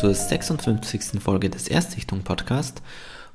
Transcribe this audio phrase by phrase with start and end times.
[0.00, 1.20] zur 56.
[1.20, 2.80] Folge des Erstsichtung Podcast.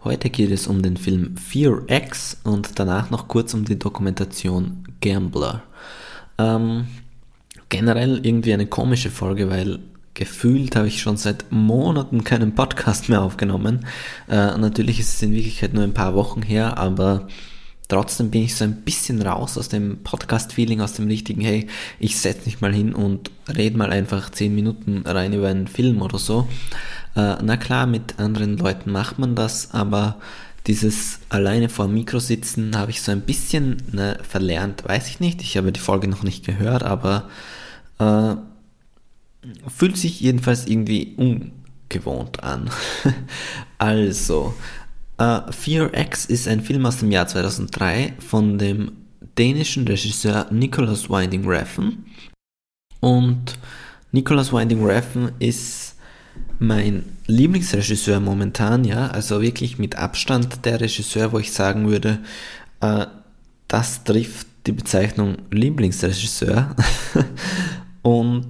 [0.03, 4.83] Heute geht es um den Film Fear X und danach noch kurz um die Dokumentation
[4.99, 5.61] Gambler.
[6.39, 6.87] Ähm,
[7.69, 9.77] generell irgendwie eine komische Folge, weil
[10.15, 13.85] gefühlt habe ich schon seit Monaten keinen Podcast mehr aufgenommen.
[14.27, 17.27] Äh, natürlich ist es in Wirklichkeit nur ein paar Wochen her, aber
[17.87, 21.67] trotzdem bin ich so ein bisschen raus aus dem Podcast-Feeling, aus dem richtigen, hey,
[21.99, 26.01] ich setze mich mal hin und rede mal einfach 10 Minuten rein über einen Film
[26.01, 26.47] oder so.
[27.15, 30.19] Äh, na klar, mit anderen Leuten macht man das, aber
[30.67, 35.19] dieses alleine vor dem Mikro sitzen habe ich so ein bisschen ne, verlernt, weiß ich
[35.19, 35.41] nicht.
[35.41, 37.29] Ich habe die Folge noch nicht gehört, aber
[37.99, 38.35] äh,
[39.67, 42.71] fühlt sich jedenfalls irgendwie ungewohnt an.
[43.77, 44.55] also,
[45.19, 48.91] Uh, Fear X ist ein Film aus dem Jahr 2003 von dem
[49.37, 52.05] dänischen Regisseur Nicholas Winding Refn.
[52.99, 53.57] Und
[54.11, 55.95] Nicholas Winding Refn ist
[56.59, 62.19] mein Lieblingsregisseur momentan, ja, also wirklich mit Abstand der Regisseur, wo ich sagen würde,
[62.83, 63.05] uh,
[63.69, 66.75] das trifft die Bezeichnung Lieblingsregisseur.
[68.01, 68.47] Und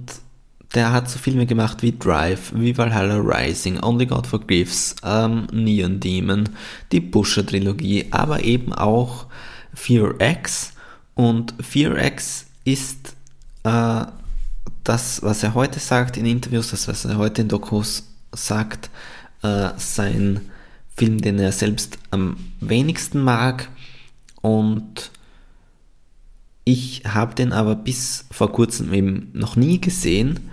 [0.74, 6.00] der hat so Filme gemacht wie Drive, wie Valhalla Rising, Only God Forgives, ähm, Neon
[6.00, 6.48] Demon,
[6.92, 9.26] die Busher-Trilogie, aber eben auch
[9.74, 10.72] Fear X.
[11.14, 13.14] Und Fear X ist
[13.62, 14.04] äh,
[14.84, 18.90] das, was er heute sagt in Interviews, das, was er heute in Dokus sagt,
[19.42, 20.40] äh, sein
[20.96, 23.68] Film, den er selbst am wenigsten mag.
[24.42, 25.10] Und
[26.64, 30.50] ich habe den aber bis vor kurzem eben noch nie gesehen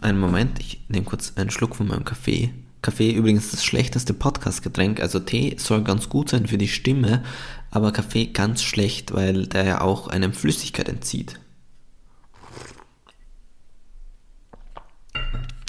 [0.00, 2.52] einen Moment, ich nehme kurz einen Schluck von meinem Kaffee.
[2.82, 5.00] Kaffee übrigens das schlechteste Podcast-Getränk.
[5.00, 7.22] Also Tee soll ganz gut sein für die Stimme,
[7.70, 11.38] aber Kaffee ganz schlecht, weil der ja auch einem Flüssigkeit entzieht.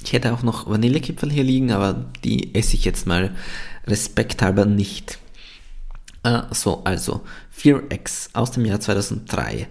[0.03, 3.35] Ich hätte auch noch Vanillekipferl hier liegen, aber die esse ich jetzt mal
[3.87, 5.19] respekthalber nicht.
[6.25, 7.21] Uh, so, also
[7.57, 9.67] 4X aus dem Jahr 2003.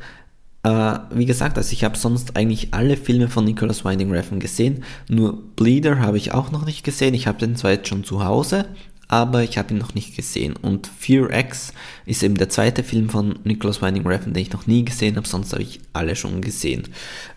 [0.62, 4.84] Äh, wie gesagt, also ich habe sonst eigentlich alle Filme von Nicholas Winding Refn gesehen,
[5.08, 7.14] nur Bleeder habe ich auch noch nicht gesehen.
[7.14, 8.66] Ich habe den zwar jetzt schon zu Hause,
[9.08, 10.54] aber ich habe ihn noch nicht gesehen.
[10.56, 11.72] Und Fear X
[12.04, 15.26] ist eben der zweite Film von Nicholas Winding Refn, den ich noch nie gesehen habe,
[15.26, 16.84] sonst habe ich alle schon gesehen.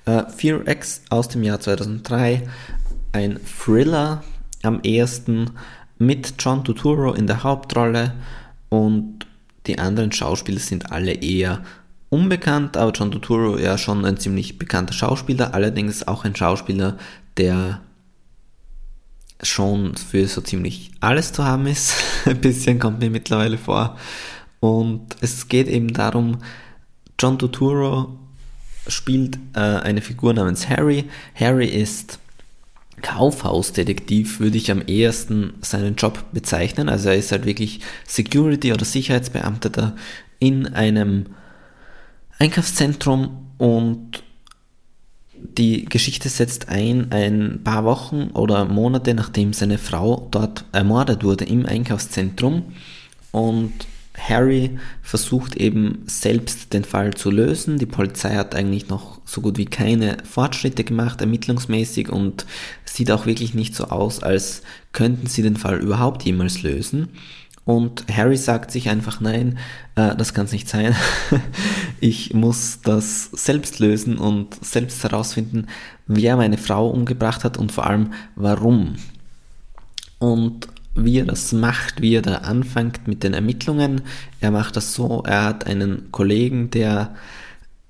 [0.06, 2.44] Äh, Fear X aus dem Jahr 2003,
[3.14, 4.24] ein Thriller
[4.64, 5.52] am ersten
[5.98, 8.14] mit John Turturro in der Hauptrolle
[8.70, 9.26] und
[9.68, 11.64] die anderen Schauspieler sind alle eher
[12.14, 16.98] unbekannt, aber John Turturro ja schon ein ziemlich bekannter Schauspieler, allerdings auch ein Schauspieler,
[17.38, 17.82] der
[19.42, 21.96] schon für so ziemlich alles zu haben ist.
[22.26, 23.98] ein bisschen kommt mir mittlerweile vor.
[24.60, 26.38] Und es geht eben darum,
[27.20, 28.20] John Turturro
[28.88, 31.06] spielt äh, eine Figur namens Harry.
[31.34, 32.20] Harry ist
[33.02, 36.90] Kaufhausdetektiv, würde ich am ehesten seinen Job bezeichnen.
[36.90, 39.96] Also er ist halt wirklich Security- oder Sicherheitsbeamteter
[40.40, 41.26] in einem
[42.44, 44.22] Einkaufszentrum und
[45.34, 51.46] die Geschichte setzt ein ein paar Wochen oder Monate nachdem seine Frau dort ermordet wurde
[51.46, 52.64] im Einkaufszentrum
[53.32, 53.72] und
[54.18, 57.80] Harry versucht eben selbst den Fall zu lösen.
[57.80, 62.46] Die Polizei hat eigentlich noch so gut wie keine Fortschritte gemacht, ermittlungsmäßig und
[62.86, 64.62] sieht auch wirklich nicht so aus, als
[64.92, 67.10] könnten sie den Fall überhaupt jemals lösen.
[67.66, 69.58] Und Harry sagt sich einfach, nein,
[69.96, 70.96] äh, das kann es nicht sein.
[72.02, 75.68] ich muss das selbst lösen und selbst herausfinden,
[76.06, 78.96] wer meine Frau umgebracht hat und vor allem warum.
[80.20, 84.02] Und wie er das macht, wie er da anfängt mit den Ermittlungen.
[84.42, 87.16] Er macht das so, er hat einen Kollegen, der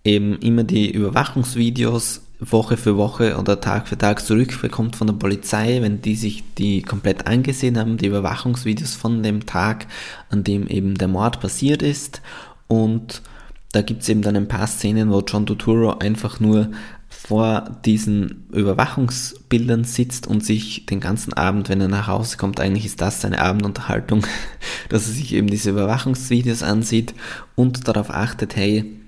[0.03, 5.81] eben immer die Überwachungsvideos Woche für Woche oder Tag für Tag zurückbekommt von der Polizei,
[5.81, 9.87] wenn die sich die komplett angesehen haben, die Überwachungsvideos von dem Tag,
[10.29, 12.21] an dem eben der Mord passiert ist.
[12.67, 13.21] Und
[13.71, 16.69] da gibt es eben dann ein paar Szenen, wo John Turturro einfach nur
[17.09, 22.85] vor diesen Überwachungsbildern sitzt und sich den ganzen Abend, wenn er nach Hause kommt, eigentlich
[22.85, 24.25] ist das seine Abendunterhaltung,
[24.89, 27.13] dass er sich eben diese Überwachungsvideos ansieht
[27.55, 28.99] und darauf achtet, hey,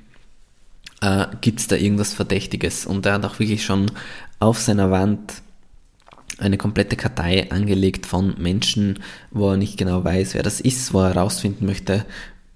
[1.02, 2.86] äh, gibt es da irgendwas Verdächtiges.
[2.86, 3.92] Und er hat auch wirklich schon
[4.40, 5.42] auf seiner Wand
[6.38, 9.00] eine komplette Kartei angelegt von Menschen,
[9.32, 12.06] wo er nicht genau weiß, wer das ist, wo er herausfinden möchte,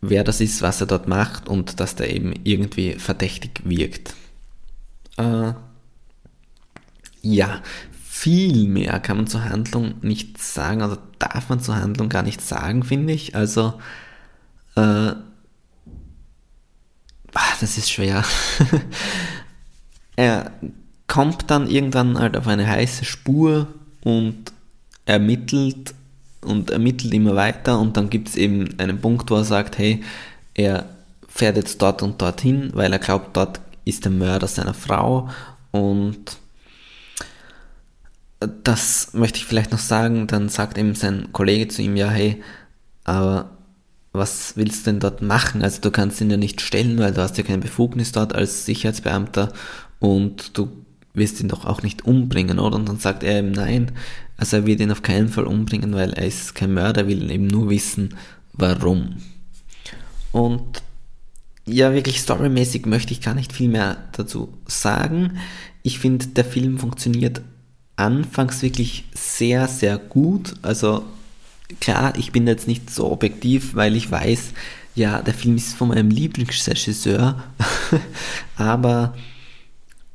[0.01, 4.15] wer das ist, was er dort macht und dass der eben irgendwie verdächtig wirkt.
[5.17, 5.53] Äh,
[7.21, 7.61] ja,
[7.91, 12.41] viel mehr kann man zur Handlung nicht sagen oder darf man zur Handlung gar nicht
[12.41, 13.35] sagen, finde ich.
[13.35, 13.79] Also
[14.75, 15.11] äh,
[17.59, 18.23] das ist schwer.
[20.15, 20.51] er
[21.07, 23.67] kommt dann irgendwann halt auf eine heiße Spur
[24.03, 24.51] und
[25.05, 25.93] ermittelt
[26.41, 30.03] und ermittelt immer weiter und dann gibt es eben einen Punkt, wo er sagt, hey,
[30.53, 30.85] er
[31.27, 35.29] fährt jetzt dort und dorthin, weil er glaubt, dort ist der Mörder seiner Frau
[35.71, 36.37] und
[38.63, 42.41] das möchte ich vielleicht noch sagen, dann sagt eben sein Kollege zu ihm, ja, hey,
[43.03, 43.49] aber
[44.19, 45.63] was willst du denn dort machen?
[45.63, 48.65] Also du kannst ihn ja nicht stellen, weil du hast ja keine Befugnis dort als
[48.65, 49.51] Sicherheitsbeamter
[49.99, 50.69] und du
[51.13, 52.75] wirst ihn doch auch nicht umbringen, oder?
[52.75, 53.91] Und dann sagt er eben nein,
[54.37, 57.47] also er wird ihn auf keinen Fall umbringen, weil er ist kein Mörder, will eben
[57.47, 58.15] nur wissen,
[58.53, 59.17] warum.
[60.31, 60.83] Und
[61.65, 65.37] ja, wirklich storymäßig möchte ich gar nicht viel mehr dazu sagen.
[65.83, 67.41] Ich finde, der Film funktioniert
[67.95, 70.53] anfangs wirklich sehr, sehr gut.
[70.61, 71.05] Also
[71.79, 74.53] klar, ich bin jetzt nicht so objektiv, weil ich weiß,
[74.95, 77.43] ja, der Film ist von meinem Lieblingsregisseur,
[78.57, 79.15] aber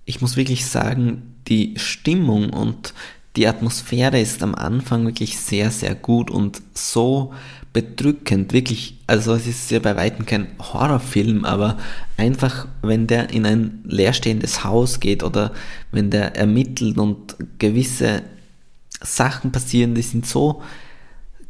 [0.05, 2.93] ich muss wirklich sagen, die Stimmung und
[3.37, 7.33] die Atmosphäre ist am Anfang wirklich sehr, sehr gut und so
[7.73, 11.77] bedrückend, wirklich, also es ist ja bei weitem kein Horrorfilm, aber
[12.17, 15.53] einfach, wenn der in ein leerstehendes Haus geht oder
[15.91, 18.23] wenn der ermittelt und gewisse
[19.01, 20.63] Sachen passieren, die sind so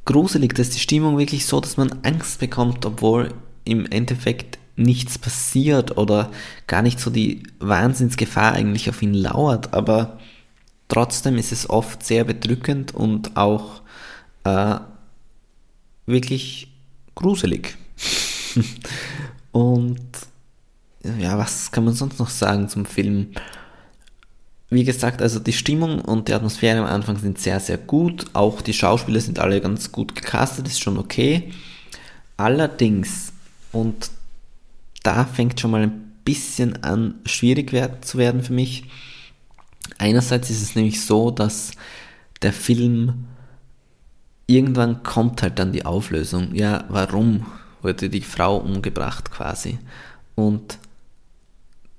[0.04, 3.34] gruselig, dass die Stimmung wirklich so, dass man Angst bekommt, obwohl
[3.64, 6.30] im Endeffekt nichts passiert oder
[6.66, 10.18] gar nicht so die Wahnsinnsgefahr eigentlich auf ihn lauert, aber
[10.88, 13.82] trotzdem ist es oft sehr bedrückend und auch
[14.44, 14.76] äh,
[16.06, 16.68] wirklich
[17.14, 17.76] gruselig.
[19.52, 20.00] Und
[21.20, 23.28] ja, was kann man sonst noch sagen zum Film?
[24.74, 28.26] Wie gesagt, also die Stimmung und die Atmosphäre am Anfang sind sehr, sehr gut.
[28.32, 31.52] Auch die Schauspieler sind alle ganz gut gecastet, ist schon okay.
[32.36, 33.32] Allerdings,
[33.70, 34.10] und
[35.04, 37.70] da fängt schon mal ein bisschen an, schwierig
[38.04, 38.86] zu werden für mich.
[39.98, 41.70] Einerseits ist es nämlich so, dass
[42.42, 43.26] der Film
[44.48, 46.52] irgendwann kommt halt dann die Auflösung.
[46.52, 47.46] Ja, warum
[47.80, 49.78] wurde die Frau umgebracht quasi?
[50.34, 50.78] Und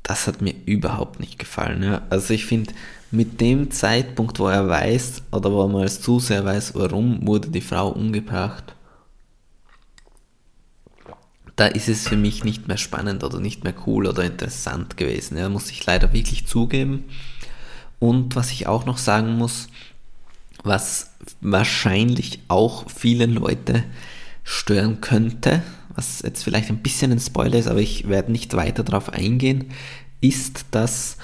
[0.06, 1.82] das hat mir überhaupt nicht gefallen.
[1.82, 2.04] Ja.
[2.12, 2.74] Also ich finde,
[3.10, 7.50] mit dem Zeitpunkt, wo er weiß, oder wo er mal als Zuseher weiß, warum wurde
[7.50, 8.76] die Frau umgebracht,
[11.56, 15.38] da ist es für mich nicht mehr spannend oder nicht mehr cool oder interessant gewesen.
[15.38, 17.06] Ja, muss ich leider wirklich zugeben.
[17.98, 19.70] Und was ich auch noch sagen muss,
[20.64, 21.12] was
[21.42, 23.84] wahrscheinlich auch viele Leute
[24.44, 25.64] stören könnte,
[25.96, 29.72] was jetzt vielleicht ein bisschen ein Spoiler ist, aber ich werde nicht weiter darauf eingehen,
[30.22, 31.18] ist, dass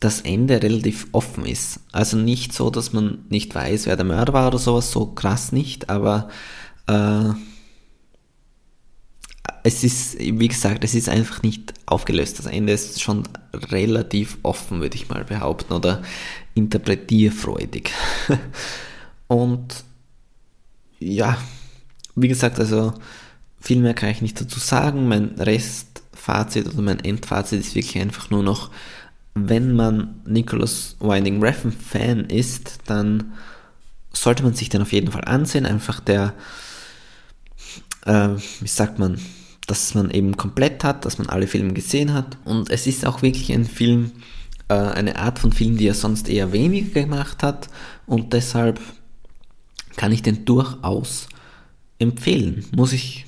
[0.00, 1.80] das Ende relativ offen ist.
[1.92, 5.52] Also nicht so, dass man nicht weiß, wer der Mörder war oder sowas, so krass
[5.52, 6.28] nicht, aber
[6.86, 7.30] äh,
[9.62, 12.38] es ist, wie gesagt, es ist einfach nicht aufgelöst.
[12.38, 16.02] Das Ende ist schon relativ offen, würde ich mal behaupten, oder
[16.54, 17.90] interpretierfreudig.
[19.26, 19.82] Und
[21.00, 21.36] ja,
[22.14, 22.94] wie gesagt, also
[23.60, 25.08] viel mehr kann ich nicht dazu sagen.
[25.08, 28.70] Mein Restfazit oder mein Endfazit ist wirklich einfach nur noch,
[29.34, 33.32] wenn man Nicholas Winding Refn Fan ist, dann
[34.12, 35.66] sollte man sich den auf jeden Fall ansehen.
[35.66, 36.32] Einfach der,
[38.06, 39.20] äh, wie sagt man,
[39.66, 42.38] dass man eben komplett hat, dass man alle Filme gesehen hat.
[42.44, 44.12] Und es ist auch wirklich ein Film,
[44.68, 47.68] äh, eine Art von Film, die er sonst eher weniger gemacht hat.
[48.06, 48.80] Und deshalb
[49.96, 51.28] kann ich den durchaus
[51.98, 52.64] empfehlen.
[52.74, 53.25] Muss ich,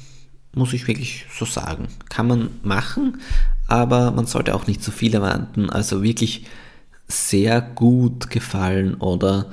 [0.59, 1.89] muss ich wirklich so sagen.
[2.09, 3.21] Kann man machen,
[3.67, 5.71] aber man sollte auch nicht zu viel erwarten.
[5.71, 6.47] Also wirklich
[7.07, 9.47] sehr gut gefallen oder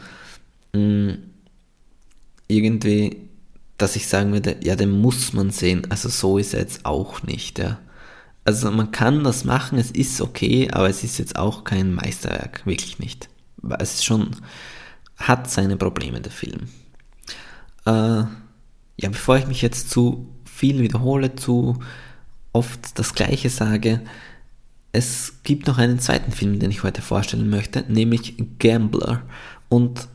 [0.74, 1.18] mh, mm,
[2.48, 3.26] irgendwie
[3.78, 5.90] dass ich sagen würde, ja, den muss man sehen.
[5.90, 7.80] Also so ist er jetzt auch nicht, ja.
[8.44, 12.66] Also man kann das machen, es ist okay, aber es ist jetzt auch kein Meisterwerk,
[12.66, 13.28] wirklich nicht.
[13.80, 14.36] Es ist schon,
[15.18, 16.70] hat seine Probleme, der Film.
[17.86, 18.24] Äh,
[18.98, 21.80] ja, bevor ich mich jetzt zu viel wiederhole, zu
[22.54, 24.02] oft das Gleiche sage,
[24.94, 29.24] es gibt noch einen zweiten Film, den ich heute vorstellen möchte, nämlich Gambler.
[29.68, 30.08] Und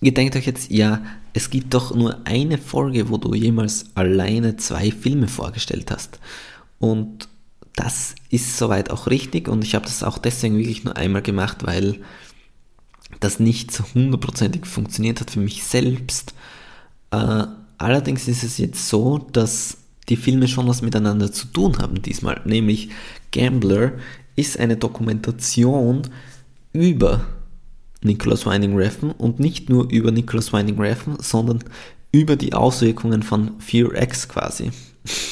[0.00, 1.00] ihr denkt euch jetzt, ja,
[1.32, 6.18] es gibt doch nur eine Folge, wo du jemals alleine zwei Filme vorgestellt hast.
[6.80, 7.28] Und
[7.76, 11.64] das ist soweit auch richtig und ich habe das auch deswegen wirklich nur einmal gemacht,
[11.64, 12.00] weil
[13.20, 16.34] das nicht so hundertprozentig funktioniert hat für mich selbst.
[17.12, 17.44] Äh,
[17.78, 19.78] allerdings ist es jetzt so, dass
[20.08, 22.40] die Filme schon was miteinander zu tun haben diesmal.
[22.44, 22.90] Nämlich
[23.32, 23.92] Gambler
[24.36, 26.02] ist eine Dokumentation
[26.72, 27.24] über
[28.02, 31.64] Nicholas Winding Refn und nicht nur über Nicholas Winding Refn, sondern
[32.12, 34.70] über die Auswirkungen von Fear X quasi.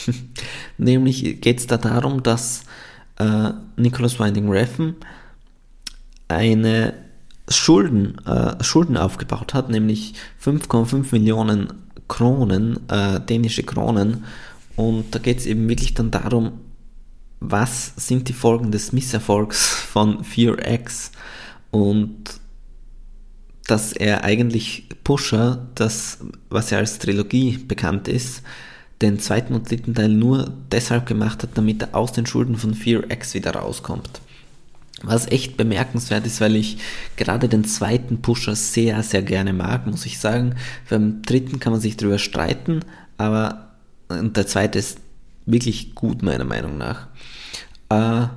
[0.79, 2.65] Nämlich geht es da darum, dass
[3.19, 4.95] äh, Nicholas Winding Refn
[6.29, 6.95] eine
[7.49, 14.25] Schulden, äh, Schulden aufgebaut hat, nämlich 5,5 Millionen Kronen, äh, dänische Kronen.
[14.77, 16.61] Und da geht es eben wirklich dann darum,
[17.41, 21.11] was sind die Folgen des Misserfolgs von 4X
[21.71, 22.41] und
[23.67, 26.19] dass er eigentlich Pusher, das,
[26.51, 28.43] was ja als Trilogie bekannt ist,
[29.03, 32.75] den zweiten und dritten Teil nur deshalb gemacht hat, damit er aus den Schulden von
[32.75, 34.21] 4X wieder rauskommt.
[35.05, 36.79] Was echt bemerkenswert ist, weil ich
[37.17, 40.55] gerade den zweiten Pusher sehr, sehr gerne mag, muss ich sagen.
[40.89, 42.81] Beim dritten kann man sich darüber streiten,
[43.19, 43.75] aber
[44.11, 44.99] der zweite ist
[45.47, 47.09] wirklich gut, meiner Meinung nach.
[47.91, 48.29] Äh,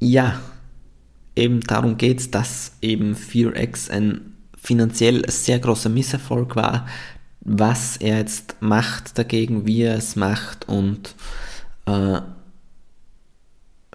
[0.00, 0.40] ja,
[1.36, 6.86] eben darum geht es, dass eben 4X ein finanziell sehr großer Misserfolg war,
[7.40, 11.14] was er jetzt macht dagegen, wie er es macht und
[11.86, 12.20] äh,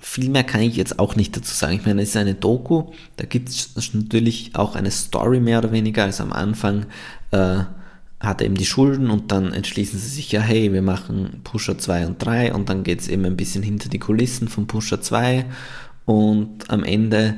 [0.03, 1.75] viel mehr kann ich jetzt auch nicht dazu sagen.
[1.75, 5.71] Ich meine, es ist eine Doku, da gibt es natürlich auch eine Story mehr oder
[5.71, 6.03] weniger.
[6.03, 6.85] Also am Anfang
[7.31, 7.59] äh,
[8.19, 11.77] hat er eben die Schulden und dann entschließen sie sich ja, hey, wir machen Pusher
[11.77, 15.01] 2 und 3 und dann geht es eben ein bisschen hinter die Kulissen von Pusher
[15.01, 15.45] 2
[16.05, 17.35] und am Ende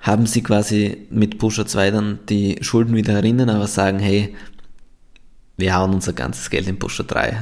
[0.00, 4.34] haben sie quasi mit Pusher 2 dann die Schulden wieder erinnern, aber sagen, hey,
[5.56, 7.36] wir hauen unser ganzes Geld in Pusher 3.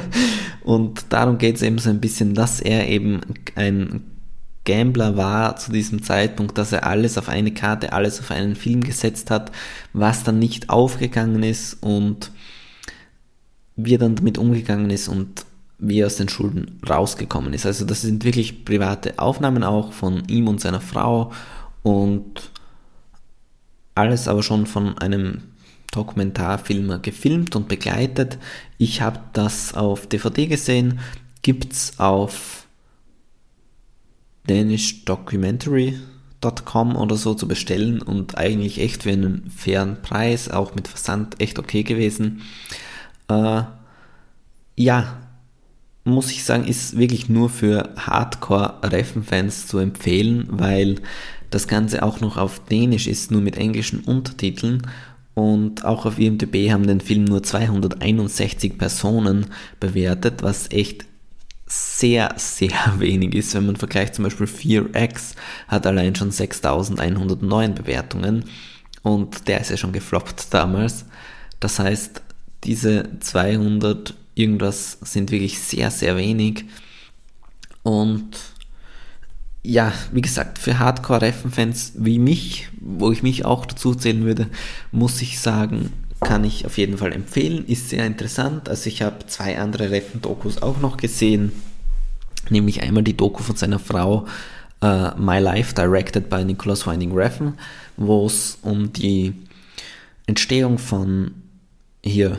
[0.64, 3.20] und darum geht es eben so ein bisschen, dass er eben
[3.54, 4.02] ein
[4.64, 8.82] Gambler war zu diesem Zeitpunkt, dass er alles auf eine Karte, alles auf einen Film
[8.82, 9.52] gesetzt hat,
[9.92, 12.30] was dann nicht aufgegangen ist und
[13.76, 15.44] wie er dann damit umgegangen ist und
[15.78, 17.66] wie er aus den Schulden rausgekommen ist.
[17.66, 21.32] Also das sind wirklich private Aufnahmen auch von ihm und seiner Frau
[21.82, 22.50] und
[23.94, 25.42] alles aber schon von einem
[25.94, 28.36] Dokumentarfilmer gefilmt und begleitet.
[28.78, 31.00] Ich habe das auf DVD gesehen,
[31.42, 32.66] gibt es auf
[34.46, 41.40] danishdocumentary.com oder so zu bestellen und eigentlich echt für einen fairen Preis, auch mit Versand
[41.40, 42.42] echt okay gewesen.
[43.28, 43.62] Äh,
[44.76, 45.20] ja,
[46.04, 50.96] muss ich sagen, ist wirklich nur für Hardcore-Reffen-Fans zu empfehlen, weil
[51.50, 54.82] das Ganze auch noch auf Dänisch ist, nur mit englischen Untertiteln
[55.34, 59.46] und auch auf IMDb haben den Film nur 261 Personen
[59.80, 61.04] bewertet, was echt
[61.66, 65.34] sehr, sehr wenig ist, wenn man vergleicht zum Beispiel 4X
[65.68, 68.44] hat allein schon 6109 Bewertungen
[69.02, 71.04] und der ist ja schon gefloppt damals.
[71.60, 72.22] Das heißt,
[72.64, 76.64] diese 200 irgendwas sind wirklich sehr, sehr wenig
[77.82, 78.36] und
[79.64, 84.46] ja, wie gesagt, für Hardcore-Reffen-Fans wie mich, wo ich mich auch dazu zählen würde,
[84.92, 85.90] muss ich sagen,
[86.20, 87.64] kann ich auf jeden Fall empfehlen.
[87.66, 88.68] Ist sehr interessant.
[88.68, 91.52] Also ich habe zwei andere Reffen-Dokus auch noch gesehen,
[92.50, 94.26] nämlich einmal die Doku von seiner Frau
[94.82, 97.54] uh, My Life, directed by Nicholas Winding Reffen,
[97.96, 99.32] wo es um die
[100.26, 101.34] Entstehung von
[102.02, 102.36] hier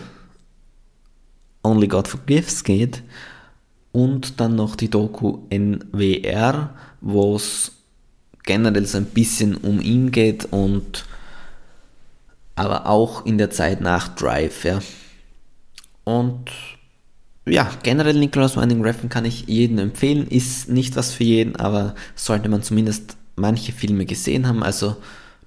[1.64, 3.02] Only God Forgives geht
[3.92, 6.70] und dann noch die Doku NWR,
[7.06, 7.72] wo es
[8.44, 11.06] generell so ein bisschen um ihn geht und
[12.56, 14.80] aber auch in der Zeit nach Drive, ja.
[16.04, 16.50] Und
[17.46, 21.94] ja, generell Nicholas Winding Refn kann ich jedem empfehlen, ist nicht was für jeden, aber
[22.16, 24.96] sollte man zumindest manche Filme gesehen haben, also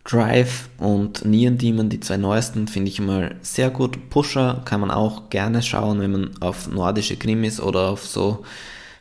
[0.04, 4.10] Drive und Neon Demon, die zwei neuesten, finde ich immer sehr gut.
[4.10, 8.44] Pusher kann man auch gerne schauen, wenn man auf nordische Krimis oder auf so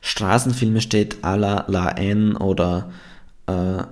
[0.08, 2.90] Straßenfilme steht, à la La N oder
[3.48, 3.84] äh,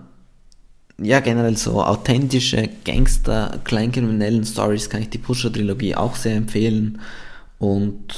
[0.98, 7.02] ja, generell so authentische Gangster, kleinkriminellen Stories kann ich die Pusher-Trilogie auch sehr empfehlen.
[7.60, 8.16] Und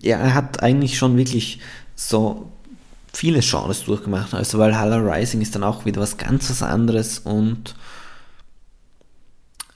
[0.00, 1.60] ja, er hat eigentlich schon wirklich
[1.96, 2.50] so
[3.12, 4.32] viele Genres durchgemacht.
[4.32, 7.74] Also Valhalla Rising ist dann auch wieder was ganz was anderes und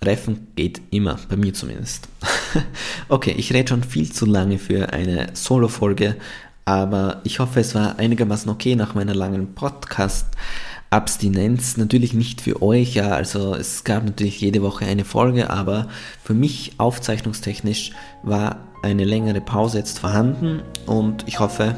[0.04, 2.08] Reffen geht immer, bei mir zumindest.
[3.08, 6.16] okay, ich rede schon viel zu lange für eine Solo-Folge,
[6.64, 11.76] aber ich hoffe, es war einigermaßen okay nach meiner langen Podcast-Abstinenz.
[11.76, 15.88] Natürlich nicht für euch, ja, also es gab natürlich jede Woche eine Folge, aber
[16.22, 17.90] für mich aufzeichnungstechnisch
[18.22, 21.74] war eine längere Pause jetzt vorhanden und ich hoffe,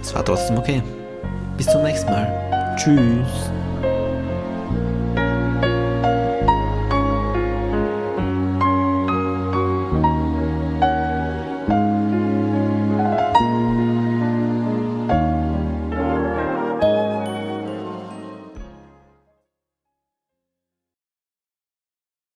[0.00, 0.82] es war trotzdem okay.
[1.56, 2.76] Bis zum nächsten Mal.
[2.76, 3.63] Tschüss.